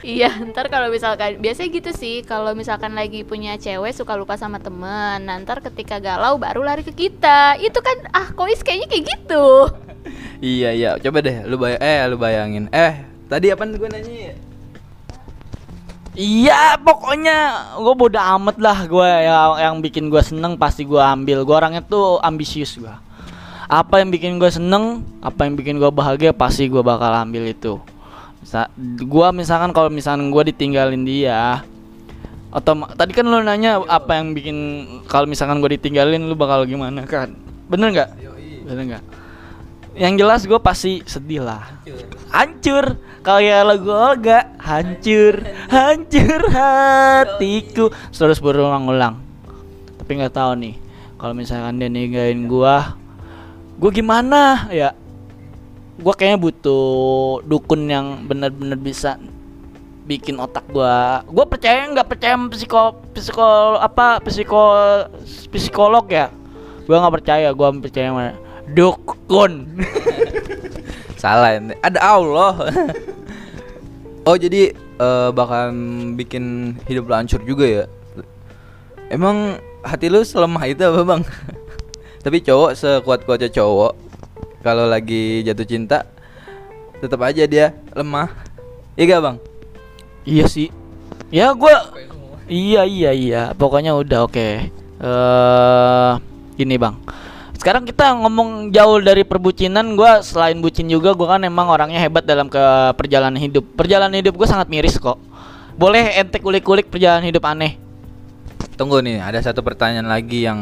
Iya, 0.00 0.32
ntar 0.48 0.72
kalau 0.72 0.88
misalkan 0.88 1.44
biasanya 1.44 1.76
gitu 1.76 1.92
sih, 1.92 2.24
kalau 2.24 2.56
misalkan 2.56 2.96
lagi 2.96 3.20
punya 3.20 3.60
cewek 3.60 3.92
suka 3.92 4.16
lupa 4.16 4.32
sama 4.40 4.56
temen, 4.56 5.28
nah, 5.28 5.36
ntar 5.44 5.60
ketika 5.60 6.00
galau 6.00 6.40
baru 6.40 6.64
lari 6.64 6.80
ke 6.80 6.96
kita. 6.96 7.60
Itu 7.60 7.84
kan 7.84 8.08
ah 8.16 8.32
kois 8.32 8.64
kayaknya 8.64 8.88
kayak 8.88 9.04
gitu. 9.12 9.68
iya 10.40 10.72
iya, 10.72 10.90
coba 10.96 11.20
deh 11.20 11.44
lu 11.44 11.60
bay 11.60 11.76
eh 11.76 12.00
lu 12.08 12.16
bayangin. 12.16 12.72
Eh, 12.72 13.04
tadi 13.28 13.52
apa 13.52 13.68
gue 13.68 13.88
nanya 13.92 14.32
ya? 14.32 14.34
Iya 16.10 16.74
pokoknya 16.82 17.36
gue 17.78 17.94
bodo 17.94 18.18
amat 18.18 18.58
lah 18.58 18.82
gue 18.82 19.08
yang 19.22 19.50
yang 19.62 19.74
bikin 19.78 20.10
gue 20.10 20.18
seneng 20.18 20.58
pasti 20.58 20.82
gue 20.82 20.98
ambil. 20.98 21.46
Gue 21.46 21.54
orangnya 21.54 21.82
tuh 21.86 22.18
ambisius 22.18 22.74
gue 22.78 22.90
apa 23.70 24.02
yang 24.02 24.10
bikin 24.10 24.42
gue 24.42 24.50
seneng 24.50 25.06
apa 25.22 25.46
yang 25.46 25.54
bikin 25.54 25.78
gue 25.78 25.86
bahagia 25.94 26.34
pasti 26.34 26.66
gue 26.66 26.82
bakal 26.82 27.14
ambil 27.14 27.46
itu. 27.46 27.78
Misa, 28.42 28.66
gue 28.98 29.28
misalkan 29.30 29.70
kalau 29.70 29.86
misalkan 29.92 30.32
gue 30.34 30.42
ditinggalin 30.50 31.06
dia 31.06 31.62
atau 32.50 32.74
tadi 32.98 33.14
kan 33.14 33.22
lu 33.22 33.38
nanya 33.46 33.78
apa 33.86 34.18
yang 34.18 34.34
bikin 34.34 34.56
kalau 35.06 35.30
misalkan 35.30 35.62
gue 35.62 35.78
ditinggalin 35.78 36.26
lu 36.26 36.34
bakal 36.34 36.66
gimana 36.66 37.06
kan? 37.06 37.30
Bener 37.70 37.94
nggak? 37.94 38.10
Bener 38.66 38.84
nggak 38.90 39.19
yang 39.94 40.14
jelas 40.18 40.46
gue 40.46 40.60
pasti 40.62 41.02
sedih 41.06 41.42
lah. 41.46 41.64
Hancur. 42.30 42.98
Kayak 43.20 43.68
lagu 43.68 43.92
Olga 43.92 44.48
hancur. 44.56 45.44
Hancur 45.68 46.40
hatiku. 46.48 47.92
Terus 48.08 48.40
berulang-ulang. 48.40 49.20
Tapi 50.00 50.10
nggak 50.16 50.34
tahu 50.34 50.52
nih 50.56 50.74
kalau 51.20 51.36
misalkan 51.36 51.76
dia 51.76 51.92
ninggalin 51.92 52.48
gua 52.48 52.96
gua 53.76 53.90
gimana? 53.92 54.72
Ya 54.72 54.96
gua 56.00 56.16
kayaknya 56.16 56.40
butuh 56.40 57.44
dukun 57.44 57.84
yang 57.92 58.24
benar-benar 58.24 58.80
bisa 58.80 59.20
bikin 60.08 60.40
otak 60.40 60.64
gua. 60.72 61.20
Gua 61.28 61.44
percaya 61.44 61.84
nggak 61.92 62.08
percaya 62.08 62.40
psiko 62.48 63.04
psiko 63.12 63.76
apa 63.76 64.24
psiko 64.24 64.62
psikolog 65.52 66.08
ya? 66.08 66.32
Gua 66.88 67.04
nggak 67.04 67.14
percaya 67.20 67.52
gua 67.52 67.68
percaya 67.76 68.08
sama 68.10 68.32
dukun 68.72 69.66
Salah, 71.20 71.52
ente. 71.60 71.76
ada 71.84 72.00
Allah. 72.00 72.72
oh 74.28 74.36
jadi 74.40 74.72
bakalan 75.36 75.76
bikin 76.16 76.76
hidup 76.88 77.12
lu 77.12 77.14
hancur 77.16 77.44
juga 77.44 77.68
ya? 77.68 77.84
Emang 79.12 79.60
hati 79.84 80.08
lu 80.08 80.24
selemah 80.24 80.64
itu 80.64 80.80
apa 80.80 81.04
bang? 81.04 81.22
Tapi 82.24 82.40
cowok 82.40 82.72
sekuat-kuatnya 82.72 83.52
cowok 83.52 83.92
kalau 84.64 84.88
lagi 84.88 85.44
jatuh 85.44 85.68
cinta 85.68 86.08
tetap 87.04 87.20
aja 87.20 87.44
dia 87.44 87.76
lemah. 87.92 88.32
Iya 88.96 89.04
gak 89.16 89.22
bang? 89.24 89.36
Iya 90.24 90.44
sih. 90.48 90.68
Ya 91.28 91.52
gua 91.52 91.84
Iya 92.50 92.82
iya 92.82 93.10
iya. 93.14 93.42
Pokoknya 93.54 93.94
udah 93.94 94.26
oke. 94.26 94.48
Eh 95.00 96.12
gini, 96.58 96.74
Bang. 96.76 96.98
Sekarang 97.60 97.84
kita 97.84 98.16
ngomong 98.16 98.72
jauh 98.72 99.04
dari 99.04 99.20
perbucinan, 99.20 99.92
gua 99.92 100.24
selain 100.24 100.56
bucin 100.64 100.88
juga 100.88 101.12
gua 101.12 101.36
kan 101.36 101.44
emang 101.44 101.68
orangnya 101.68 102.00
hebat 102.00 102.24
dalam 102.24 102.48
ke 102.48 102.56
perjalanan 102.96 103.36
hidup. 103.36 103.76
Perjalanan 103.76 104.16
hidup 104.16 104.32
gua 104.40 104.48
sangat 104.48 104.72
miris 104.72 104.96
kok. 104.96 105.20
Boleh 105.76 106.08
ente 106.16 106.40
kulik-kulik 106.40 106.88
perjalanan 106.88 107.28
hidup 107.28 107.44
aneh. 107.44 107.76
Tunggu 108.80 109.04
nih, 109.04 109.20
ada 109.20 109.44
satu 109.44 109.60
pertanyaan 109.60 110.08
lagi 110.08 110.48
yang 110.48 110.56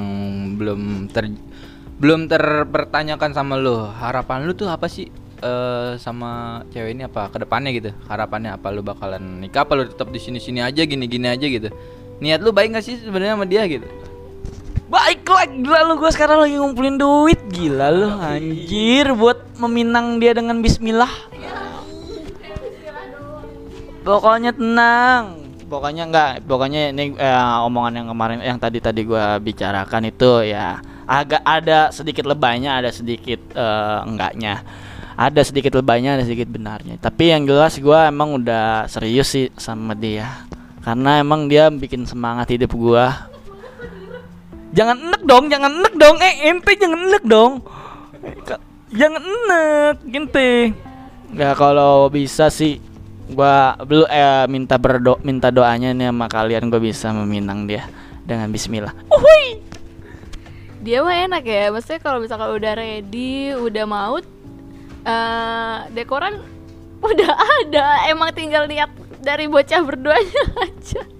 belum 0.59 1.07
ter 1.14 1.31
belum 2.02 2.26
terpertanyakan 2.26 3.31
sama 3.31 3.55
lu. 3.55 3.78
Harapan 3.78 4.43
lu 4.43 4.59
tuh 4.59 4.67
apa 4.67 4.90
sih 4.90 5.07
eh 5.38 5.95
sama 6.02 6.67
cewek 6.75 6.99
ini 6.99 7.07
apa 7.07 7.31
ke 7.31 7.38
depannya 7.38 7.71
gitu? 7.78 7.95
Harapannya 8.11 8.59
apa 8.59 8.75
lu 8.75 8.83
bakalan 8.83 9.38
nikah 9.38 9.62
apa 9.62 9.78
lu 9.78 9.87
tetap 9.87 10.11
di 10.11 10.19
sini-sini 10.19 10.67
aja 10.67 10.83
gini-gini 10.83 11.31
aja 11.31 11.47
gitu? 11.47 11.71
Niat 12.19 12.43
lu 12.43 12.50
baik 12.50 12.75
gak 12.75 12.83
sih 12.83 12.99
sebenarnya 12.99 13.38
sama 13.38 13.47
dia 13.47 13.62
gitu? 13.71 13.87
Baik 14.88 15.21
lah 15.28 15.45
gila 15.45 15.80
lu 15.85 15.95
gue 16.00 16.11
sekarang 16.16 16.49
lagi 16.49 16.57
ngumpulin 16.57 16.97
duit. 16.97 17.37
Gila 17.52 17.92
lu 17.92 18.09
anjir 18.09 19.12
buat 19.12 19.45
meminang 19.61 20.16
dia 20.16 20.33
dengan 20.33 20.64
bismillah. 20.64 21.12
Pokoknya 24.00 24.57
tenang. 24.57 25.45
Pokoknya 25.68 26.09
enggak 26.09 26.49
Pokoknya 26.49 26.97
ini 26.97 27.12
eh, 27.12 27.57
omongan 27.68 28.00
yang 28.00 28.09
kemarin 28.09 28.40
Yang 28.40 28.59
tadi 28.64 28.78
tadi 28.80 29.00
gue 29.04 29.25
bicarakan 29.45 30.09
itu 30.09 30.49
ya 30.49 30.80
Agak 31.04 31.45
ada 31.45 31.92
sedikit 31.92 32.25
lebaynya 32.25 32.80
Ada 32.80 32.88
sedikit 32.88 33.37
eh, 33.52 33.99
enggaknya. 34.09 34.64
Ada 35.12 35.45
sedikit 35.45 35.76
lebaynya 35.76 36.16
Ada 36.16 36.25
sedikit 36.25 36.49
benarnya. 36.49 36.97
Tapi 36.97 37.37
yang 37.37 37.45
jelas 37.45 37.76
gue 37.76 38.00
emang 38.00 38.40
udah 38.40 38.88
serius 38.88 39.28
sih 39.28 39.52
sama 39.61 39.92
dia. 39.92 40.49
Karena 40.80 41.21
emang 41.21 41.45
dia 41.52 41.68
bikin 41.68 42.09
semangat 42.09 42.49
hidup 42.49 42.73
gue 42.73 43.04
Jangan 44.73 44.97
enek 45.01 45.23
dong, 45.25 45.45
jangan 45.49 45.73
enek 45.81 45.95
dong. 45.97 46.17
Eh, 46.21 46.35
ente 46.53 46.73
jangan 46.77 47.01
enek 47.09 47.25
dong. 47.25 47.53
Jangan 48.93 49.23
enek, 49.25 49.97
ente. 50.13 50.51
Ya 51.33 51.53
kalau 51.57 52.09
bisa 52.09 52.49
sih 52.53 52.81
gua 53.29 53.77
belum 53.85 54.09
eh 54.09 54.49
minta 54.49 54.81
berdo 54.81 55.21
minta 55.21 55.53
doanya 55.53 55.93
nih 55.93 56.09
sama 56.09 56.27
kalian 56.33 56.73
gua 56.73 56.81
bisa 56.81 57.13
meminang 57.13 57.69
dia 57.69 57.85
dengan 58.25 58.49
bismillah. 58.53 58.93
Uhuy. 59.13 59.61
Dia 60.79 61.03
mah 61.03 61.17
enak 61.27 61.43
ya, 61.43 61.75
maksudnya 61.75 62.01
kalau 62.01 62.23
misalkan 62.23 62.55
udah 62.55 62.73
ready, 62.79 63.51
udah 63.57 63.85
mau 63.89 64.21
eh 65.09 65.77
dekoran 65.97 66.39
udah 67.03 67.33
ada, 67.65 68.09
emang 68.11 68.31
tinggal 68.37 68.69
lihat 68.69 68.93
dari 69.25 69.49
bocah 69.51 69.81
berduanya 69.83 70.43
aja. 70.69 71.18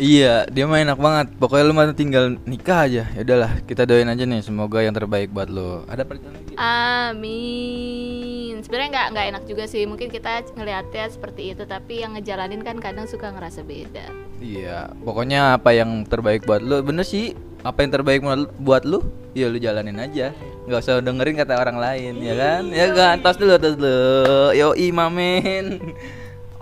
Iya, 0.00 0.48
dia 0.48 0.64
mah 0.64 0.80
enak 0.80 0.96
banget. 0.96 1.26
Pokoknya 1.36 1.64
lu 1.68 1.74
mah 1.76 1.92
tinggal 1.92 2.40
nikah 2.48 2.88
aja. 2.88 3.04
Ya 3.12 3.20
udahlah, 3.20 3.60
kita 3.68 3.84
doain 3.84 4.08
aja 4.08 4.24
nih 4.24 4.40
semoga 4.40 4.80
yang 4.80 4.96
terbaik 4.96 5.28
buat 5.34 5.52
lo. 5.52 5.84
Ada 5.90 6.08
pertanyaan 6.08 6.38
lagi? 6.38 6.54
Amin. 6.56 8.64
Sebenarnya 8.64 8.88
nggak 8.94 9.08
nggak 9.12 9.26
enak 9.36 9.42
juga 9.50 9.64
sih. 9.68 9.84
Mungkin 9.84 10.08
kita 10.08 10.48
ngelihatnya 10.56 11.12
seperti 11.12 11.52
itu, 11.52 11.68
tapi 11.68 12.00
yang 12.00 12.16
ngejalanin 12.16 12.64
kan 12.64 12.80
kadang 12.80 13.04
suka 13.04 13.28
ngerasa 13.34 13.60
beda. 13.66 14.06
Iya, 14.42 14.90
pokoknya 15.04 15.60
apa 15.60 15.76
yang 15.76 16.08
terbaik 16.08 16.48
buat 16.48 16.64
lu. 16.64 16.80
Bener 16.80 17.04
sih, 17.04 17.36
apa 17.62 17.84
yang 17.84 17.92
terbaik 17.92 18.24
buat 18.58 18.88
lu, 18.88 19.04
ya 19.36 19.52
lu 19.52 19.60
jalanin 19.60 20.00
aja. 20.00 20.32
Nggak 20.66 20.80
usah 20.82 21.02
dengerin 21.02 21.36
kata 21.36 21.58
orang 21.58 21.78
lain, 21.78 22.22
ya 22.22 22.34
kan? 22.38 22.62
Ya 22.70 22.86
kan? 22.94 23.18
Tos 23.20 23.38
dulu, 23.38 23.58
tos 23.58 23.74
dulu. 23.74 24.54
Yo, 24.54 24.74
mamen. 24.94 25.82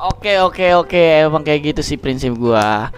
Oke 0.01 0.41
oke 0.41 0.65
oke 0.81 1.29
emang 1.29 1.45
kayak 1.45 1.77
gitu 1.77 1.85
sih 1.85 2.01
prinsip 2.01 2.33
gua. 2.33 2.89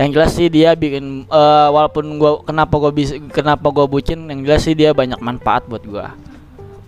Yang 0.00 0.08
jelas 0.12 0.30
sih 0.32 0.48
dia 0.48 0.72
bikin 0.72 1.28
eh, 1.28 1.68
walaupun 1.68 2.16
gua 2.16 2.40
kenapa 2.44 2.74
gua 2.80 2.92
bisa 2.92 3.18
kenapa 3.30 3.68
gua 3.68 3.84
bucin 3.84 4.24
yang 4.30 4.40
jelas 4.44 4.64
sih 4.64 4.72
dia 4.72 4.96
banyak 4.96 5.20
manfaat 5.20 5.68
buat 5.68 5.84
gua. 5.84 6.16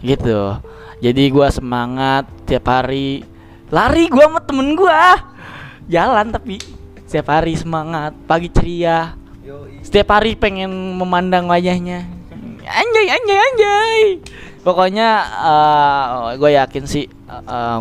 Gitu. 0.00 0.56
Jadi 1.04 1.22
gua 1.28 1.52
semangat 1.52 2.24
tiap 2.48 2.68
hari 2.68 3.24
lari 3.68 4.08
gua 4.08 4.28
sama 4.28 4.40
temen 4.40 4.72
gua. 4.72 5.20
Jalan 5.84 6.32
tapi 6.32 6.56
setiap 7.04 7.36
hari 7.36 7.54
semangat, 7.54 8.16
pagi 8.24 8.48
ceria. 8.48 9.14
Setiap 9.84 10.16
hari 10.16 10.34
pengen 10.34 10.96
memandang 10.96 11.46
wajahnya. 11.52 12.08
Anjay 12.64 13.06
anjay 13.12 13.38
anjay. 13.38 14.00
Pokoknya 14.64 15.08
gue 16.40 16.50
yakin 16.56 16.84
sih 16.88 17.04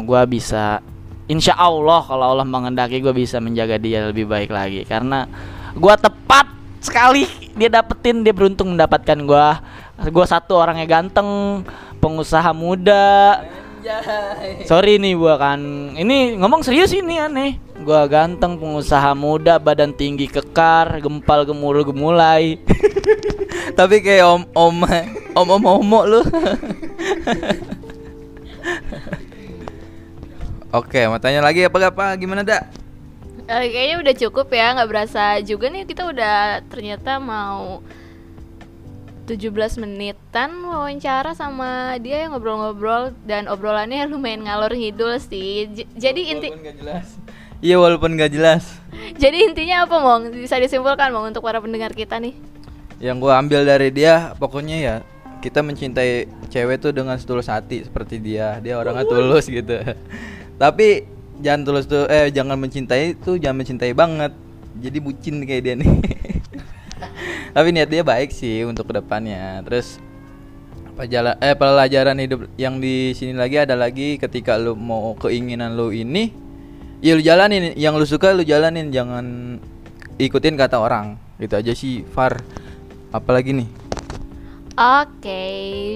gue 0.04 0.22
bisa 0.28 0.84
Insya 1.32 1.56
Allah 1.56 2.04
kalau 2.04 2.36
Allah 2.36 2.44
mengendaki 2.44 3.00
gue 3.00 3.14
bisa 3.16 3.40
menjaga 3.40 3.80
dia 3.80 4.12
lebih 4.12 4.28
baik 4.28 4.52
lagi 4.52 4.84
karena 4.84 5.28
gue 5.72 5.96
tepat 5.96 6.52
sekali 6.84 7.24
dia 7.56 7.72
dapetin 7.72 8.28
dia 8.28 8.36
beruntung 8.36 8.76
mendapatkan 8.76 9.16
gue 9.24 9.48
gue 10.12 10.26
satu 10.28 10.60
orangnya 10.60 10.84
ganteng 10.84 11.64
pengusaha 12.04 12.52
muda 12.52 13.40
sorry 14.68 15.00
nih 15.00 15.16
gue 15.16 15.34
kan 15.40 15.60
ini 15.96 16.36
ngomong 16.36 16.60
serius 16.60 16.92
ini 16.92 17.24
aneh 17.24 17.56
gue 17.80 18.02
ganteng 18.12 18.60
pengusaha 18.60 19.16
muda 19.16 19.56
badan 19.64 19.96
tinggi 19.96 20.28
kekar 20.28 21.00
gempal 21.00 21.48
gemuruh 21.48 21.88
gemulai 21.88 22.60
Tapi 23.78 24.04
kayak 24.04 24.26
om 24.28 24.44
om 24.54 24.76
om 25.34 25.48
om 25.50 25.64
homo 25.64 26.00
lu. 26.06 26.22
Oke, 30.74 31.06
mau 31.06 31.22
tanya 31.22 31.46
lagi 31.46 31.70
apa 31.70 31.78
apa 31.86 32.18
gimana 32.18 32.42
dak? 32.42 32.66
Eh, 33.46 33.70
kayaknya 33.70 33.96
udah 34.02 34.14
cukup 34.26 34.50
ya, 34.50 34.74
nggak 34.74 34.90
berasa 34.90 35.38
juga 35.46 35.70
nih 35.70 35.86
kita 35.86 36.10
udah 36.10 36.66
ternyata 36.66 37.22
mau 37.22 37.86
17 39.30 39.54
menitan 39.78 40.50
wawancara 40.66 41.38
sama 41.38 41.94
dia 42.02 42.26
yang 42.26 42.34
ngobrol-ngobrol 42.34 43.14
dan 43.22 43.46
obrolannya 43.46 44.02
lumayan 44.12 44.50
ngalor 44.50 44.74
ngidul 44.74 45.22
sih. 45.22 45.70
J- 45.70 45.86
jadi 45.94 46.22
inti 46.34 46.50
Walaupun 46.50 46.66
nggak 46.66 46.78
jelas. 46.82 47.08
Iya 47.64 47.80
walaupun 47.80 48.12
nggak 48.18 48.32
jelas. 48.34 48.64
jadi 49.24 49.46
intinya 49.46 49.86
apa 49.86 49.96
Mong? 50.02 50.34
Bisa 50.34 50.58
disimpulkan 50.58 51.14
Mong 51.14 51.38
untuk 51.38 51.46
para 51.46 51.62
pendengar 51.62 51.94
kita 51.94 52.18
nih. 52.18 52.34
Yang 52.98 53.18
gua 53.22 53.38
ambil 53.38 53.62
dari 53.62 53.94
dia 53.94 54.34
pokoknya 54.42 54.78
ya 54.82 54.96
kita 55.40 55.62
mencintai 55.62 56.26
cewek 56.50 56.82
tuh 56.82 56.90
dengan 56.90 57.14
setulus 57.22 57.46
hati 57.46 57.86
seperti 57.86 58.18
dia. 58.18 58.58
Dia 58.58 58.82
orangnya 58.82 59.06
tulus 59.06 59.46
gitu. 59.46 59.78
Tapi 60.64 61.04
jangan 61.44 61.68
tulus 61.68 61.92
tuh 61.92 62.08
eh 62.08 62.32
jangan 62.32 62.56
mencintai 62.56 63.20
tuh 63.20 63.36
jangan 63.36 63.68
mencintai 63.68 63.92
banget. 63.92 64.32
Jadi 64.80 64.98
bucin 65.04 65.44
kayak 65.44 65.62
dia 65.68 65.76
nih. 65.76 65.92
Tapi 67.56 67.68
niat 67.76 67.92
dia 67.92 68.00
baik 68.08 68.32
sih 68.32 68.64
untuk 68.64 68.88
ke 68.88 69.04
depannya. 69.04 69.60
Terus 69.68 70.00
apa 70.94 71.04
jalan 71.10 71.36
eh 71.42 71.58
pelajaran 71.58 72.16
hidup 72.22 72.48
yang 72.56 72.78
di 72.78 73.12
sini 73.18 73.36
lagi 73.36 73.58
ada 73.60 73.74
lagi 73.74 74.22
ketika 74.22 74.62
lu 74.62 74.78
mau 74.78 75.18
keinginan 75.18 75.74
lu 75.74 75.90
ini 75.90 76.30
ya 77.02 77.18
lu 77.18 77.22
jalanin 77.26 77.74
yang 77.74 77.98
lu 77.98 78.06
suka 78.06 78.30
lu 78.30 78.46
jalanin 78.46 78.94
jangan 78.94 79.58
ikutin 80.22 80.54
kata 80.54 80.78
orang 80.78 81.18
gitu 81.42 81.58
aja 81.58 81.74
sih 81.74 82.06
Far 82.06 82.46
apalagi 83.10 83.58
nih 83.58 83.70
Oke, 84.74 85.46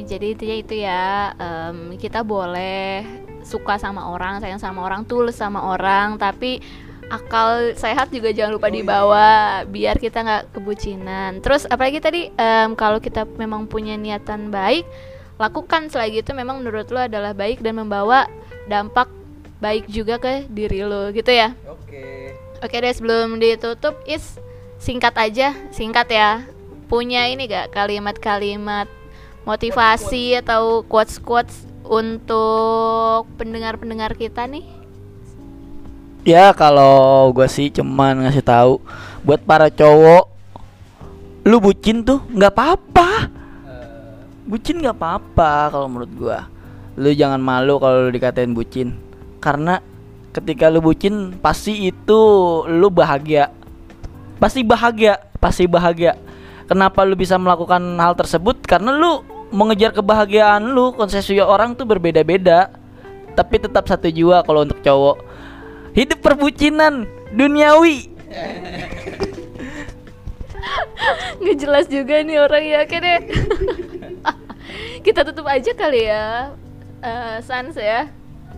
jadi 0.06 0.38
intinya 0.38 0.58
itu 0.62 0.76
ya 0.86 1.34
em, 1.34 1.98
kita 1.98 2.22
boleh 2.22 3.02
suka 3.48 3.80
sama 3.80 4.12
orang, 4.12 4.44
sayang 4.44 4.60
sama 4.60 4.84
orang, 4.84 5.08
tulus 5.08 5.40
sama 5.40 5.64
orang, 5.64 6.20
tapi 6.20 6.60
akal 7.08 7.72
sehat 7.80 8.12
juga 8.12 8.36
jangan 8.36 8.60
lupa 8.60 8.68
dibawa 8.68 9.64
biar 9.64 9.96
kita 9.96 10.22
nggak 10.22 10.44
kebucinan. 10.52 11.40
Terus 11.40 11.64
apalagi 11.64 12.04
tadi 12.04 12.28
em, 12.36 12.76
kalau 12.76 13.00
kita 13.00 13.24
memang 13.40 13.64
punya 13.72 13.96
niatan 13.96 14.52
baik, 14.52 14.84
lakukan 15.40 15.88
selagi 15.88 16.20
itu 16.20 16.36
memang 16.36 16.60
menurut 16.60 16.92
lo 16.92 17.00
adalah 17.00 17.32
baik 17.32 17.64
dan 17.64 17.80
membawa 17.80 18.28
dampak 18.68 19.08
baik 19.64 19.88
juga 19.88 20.20
ke 20.20 20.46
diri 20.52 20.84
lo 20.84 21.10
gitu 21.16 21.32
ya. 21.32 21.56
oke 21.66 22.36
Oke 22.58 22.82
deh 22.82 22.90
sebelum 22.90 23.38
ditutup 23.38 23.94
is 24.10 24.42
singkat 24.82 25.14
aja, 25.14 25.54
singkat 25.70 26.10
ya. 26.10 26.42
Punya 26.90 27.30
ini 27.30 27.46
gak 27.46 27.70
kalimat-kalimat 27.70 28.90
motivasi 29.46 30.42
atau 30.42 30.82
quotes-quotes 30.88 31.67
untuk 31.88 33.28
pendengar-pendengar 33.40 34.14
kita 34.14 34.46
nih? 34.46 34.68
Ya 36.28 36.52
kalau 36.52 37.32
gue 37.32 37.48
sih 37.48 37.72
cuman 37.72 38.28
ngasih 38.28 38.44
tahu 38.44 38.84
buat 39.24 39.40
para 39.48 39.72
cowok, 39.72 40.28
lu 41.48 41.64
bucin 41.64 42.04
tuh 42.04 42.20
nggak 42.28 42.52
apa-apa. 42.52 43.32
Bucin 44.48 44.80
nggak 44.84 44.96
apa-apa 44.96 45.72
kalau 45.72 45.88
menurut 45.88 46.12
gua. 46.16 46.40
Lu 46.96 47.12
jangan 47.12 47.40
malu 47.40 47.80
kalau 47.80 48.08
lu 48.08 48.12
dikatain 48.12 48.52
bucin, 48.52 48.96
karena 49.40 49.80
ketika 50.36 50.68
lu 50.68 50.80
bucin 50.80 51.36
pasti 51.40 51.88
itu 51.92 52.20
lu 52.68 52.88
bahagia, 52.92 53.52
pasti 54.40 54.64
bahagia, 54.64 55.20
pasti 55.40 55.68
bahagia. 55.68 56.16
Kenapa 56.68 57.08
lu 57.08 57.16
bisa 57.16 57.40
melakukan 57.40 57.80
hal 58.00 58.16
tersebut? 58.20 58.60
Karena 58.68 58.92
lu 58.92 59.24
mengejar 59.54 59.96
kebahagiaan 59.96 60.64
lu. 60.64 60.92
Konsepsi 60.96 61.40
orang 61.40 61.78
tuh 61.78 61.88
berbeda-beda, 61.88 62.72
tapi 63.38 63.62
tetap 63.62 63.86
satu 63.86 64.10
jua 64.10 64.42
kalau 64.42 64.66
untuk 64.66 64.82
cowok 64.82 65.22
hidup 65.94 66.18
perbucinan 66.26 67.06
duniawi 67.38 68.10
Nggak 71.38 71.58
jelas 71.62 71.86
juga 71.86 72.26
nih 72.26 72.42
orang 72.42 72.66
ya 72.66 72.80
Oke 72.84 72.98
deh 72.98 73.22
Kita 75.06 75.22
tutup 75.22 75.46
aja 75.46 75.72
kali 75.78 76.10
ya 76.10 76.50
eh, 77.06 77.38
Sans 77.46 77.78
ya 77.78 78.10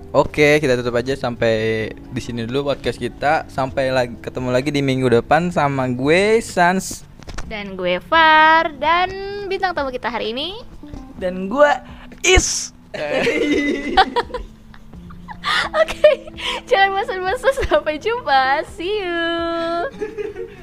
Oke, 0.09 0.57
kita 0.57 0.73
tutup 0.73 0.97
aja 0.97 1.13
sampai 1.13 1.85
di 1.93 2.17
sini 2.17 2.41
dulu 2.41 2.73
podcast 2.73 2.97
kita. 2.97 3.45
Sampai 3.45 3.93
lagi 3.93 4.17
ketemu 4.17 4.49
lagi 4.49 4.73
di 4.73 4.81
minggu 4.81 5.21
depan 5.21 5.53
sama 5.53 5.85
gue 5.85 6.41
Sans. 6.41 7.05
Dan 7.45 7.77
gue 7.77 8.01
Far 8.01 8.73
Dan 8.81 9.45
bintang 9.45 9.77
tamu 9.77 9.93
kita 9.93 10.09
hari 10.09 10.33
ini 10.33 10.65
dan 11.19 11.51
gua 11.51 11.83
is. 12.23 12.71
Oke 15.79 16.09
Jangan 16.65 16.89
bosan-bosan. 16.95 17.53
Sampai 17.69 18.01
jumpa. 18.01 18.65
See 18.65 19.03
you 19.03 19.89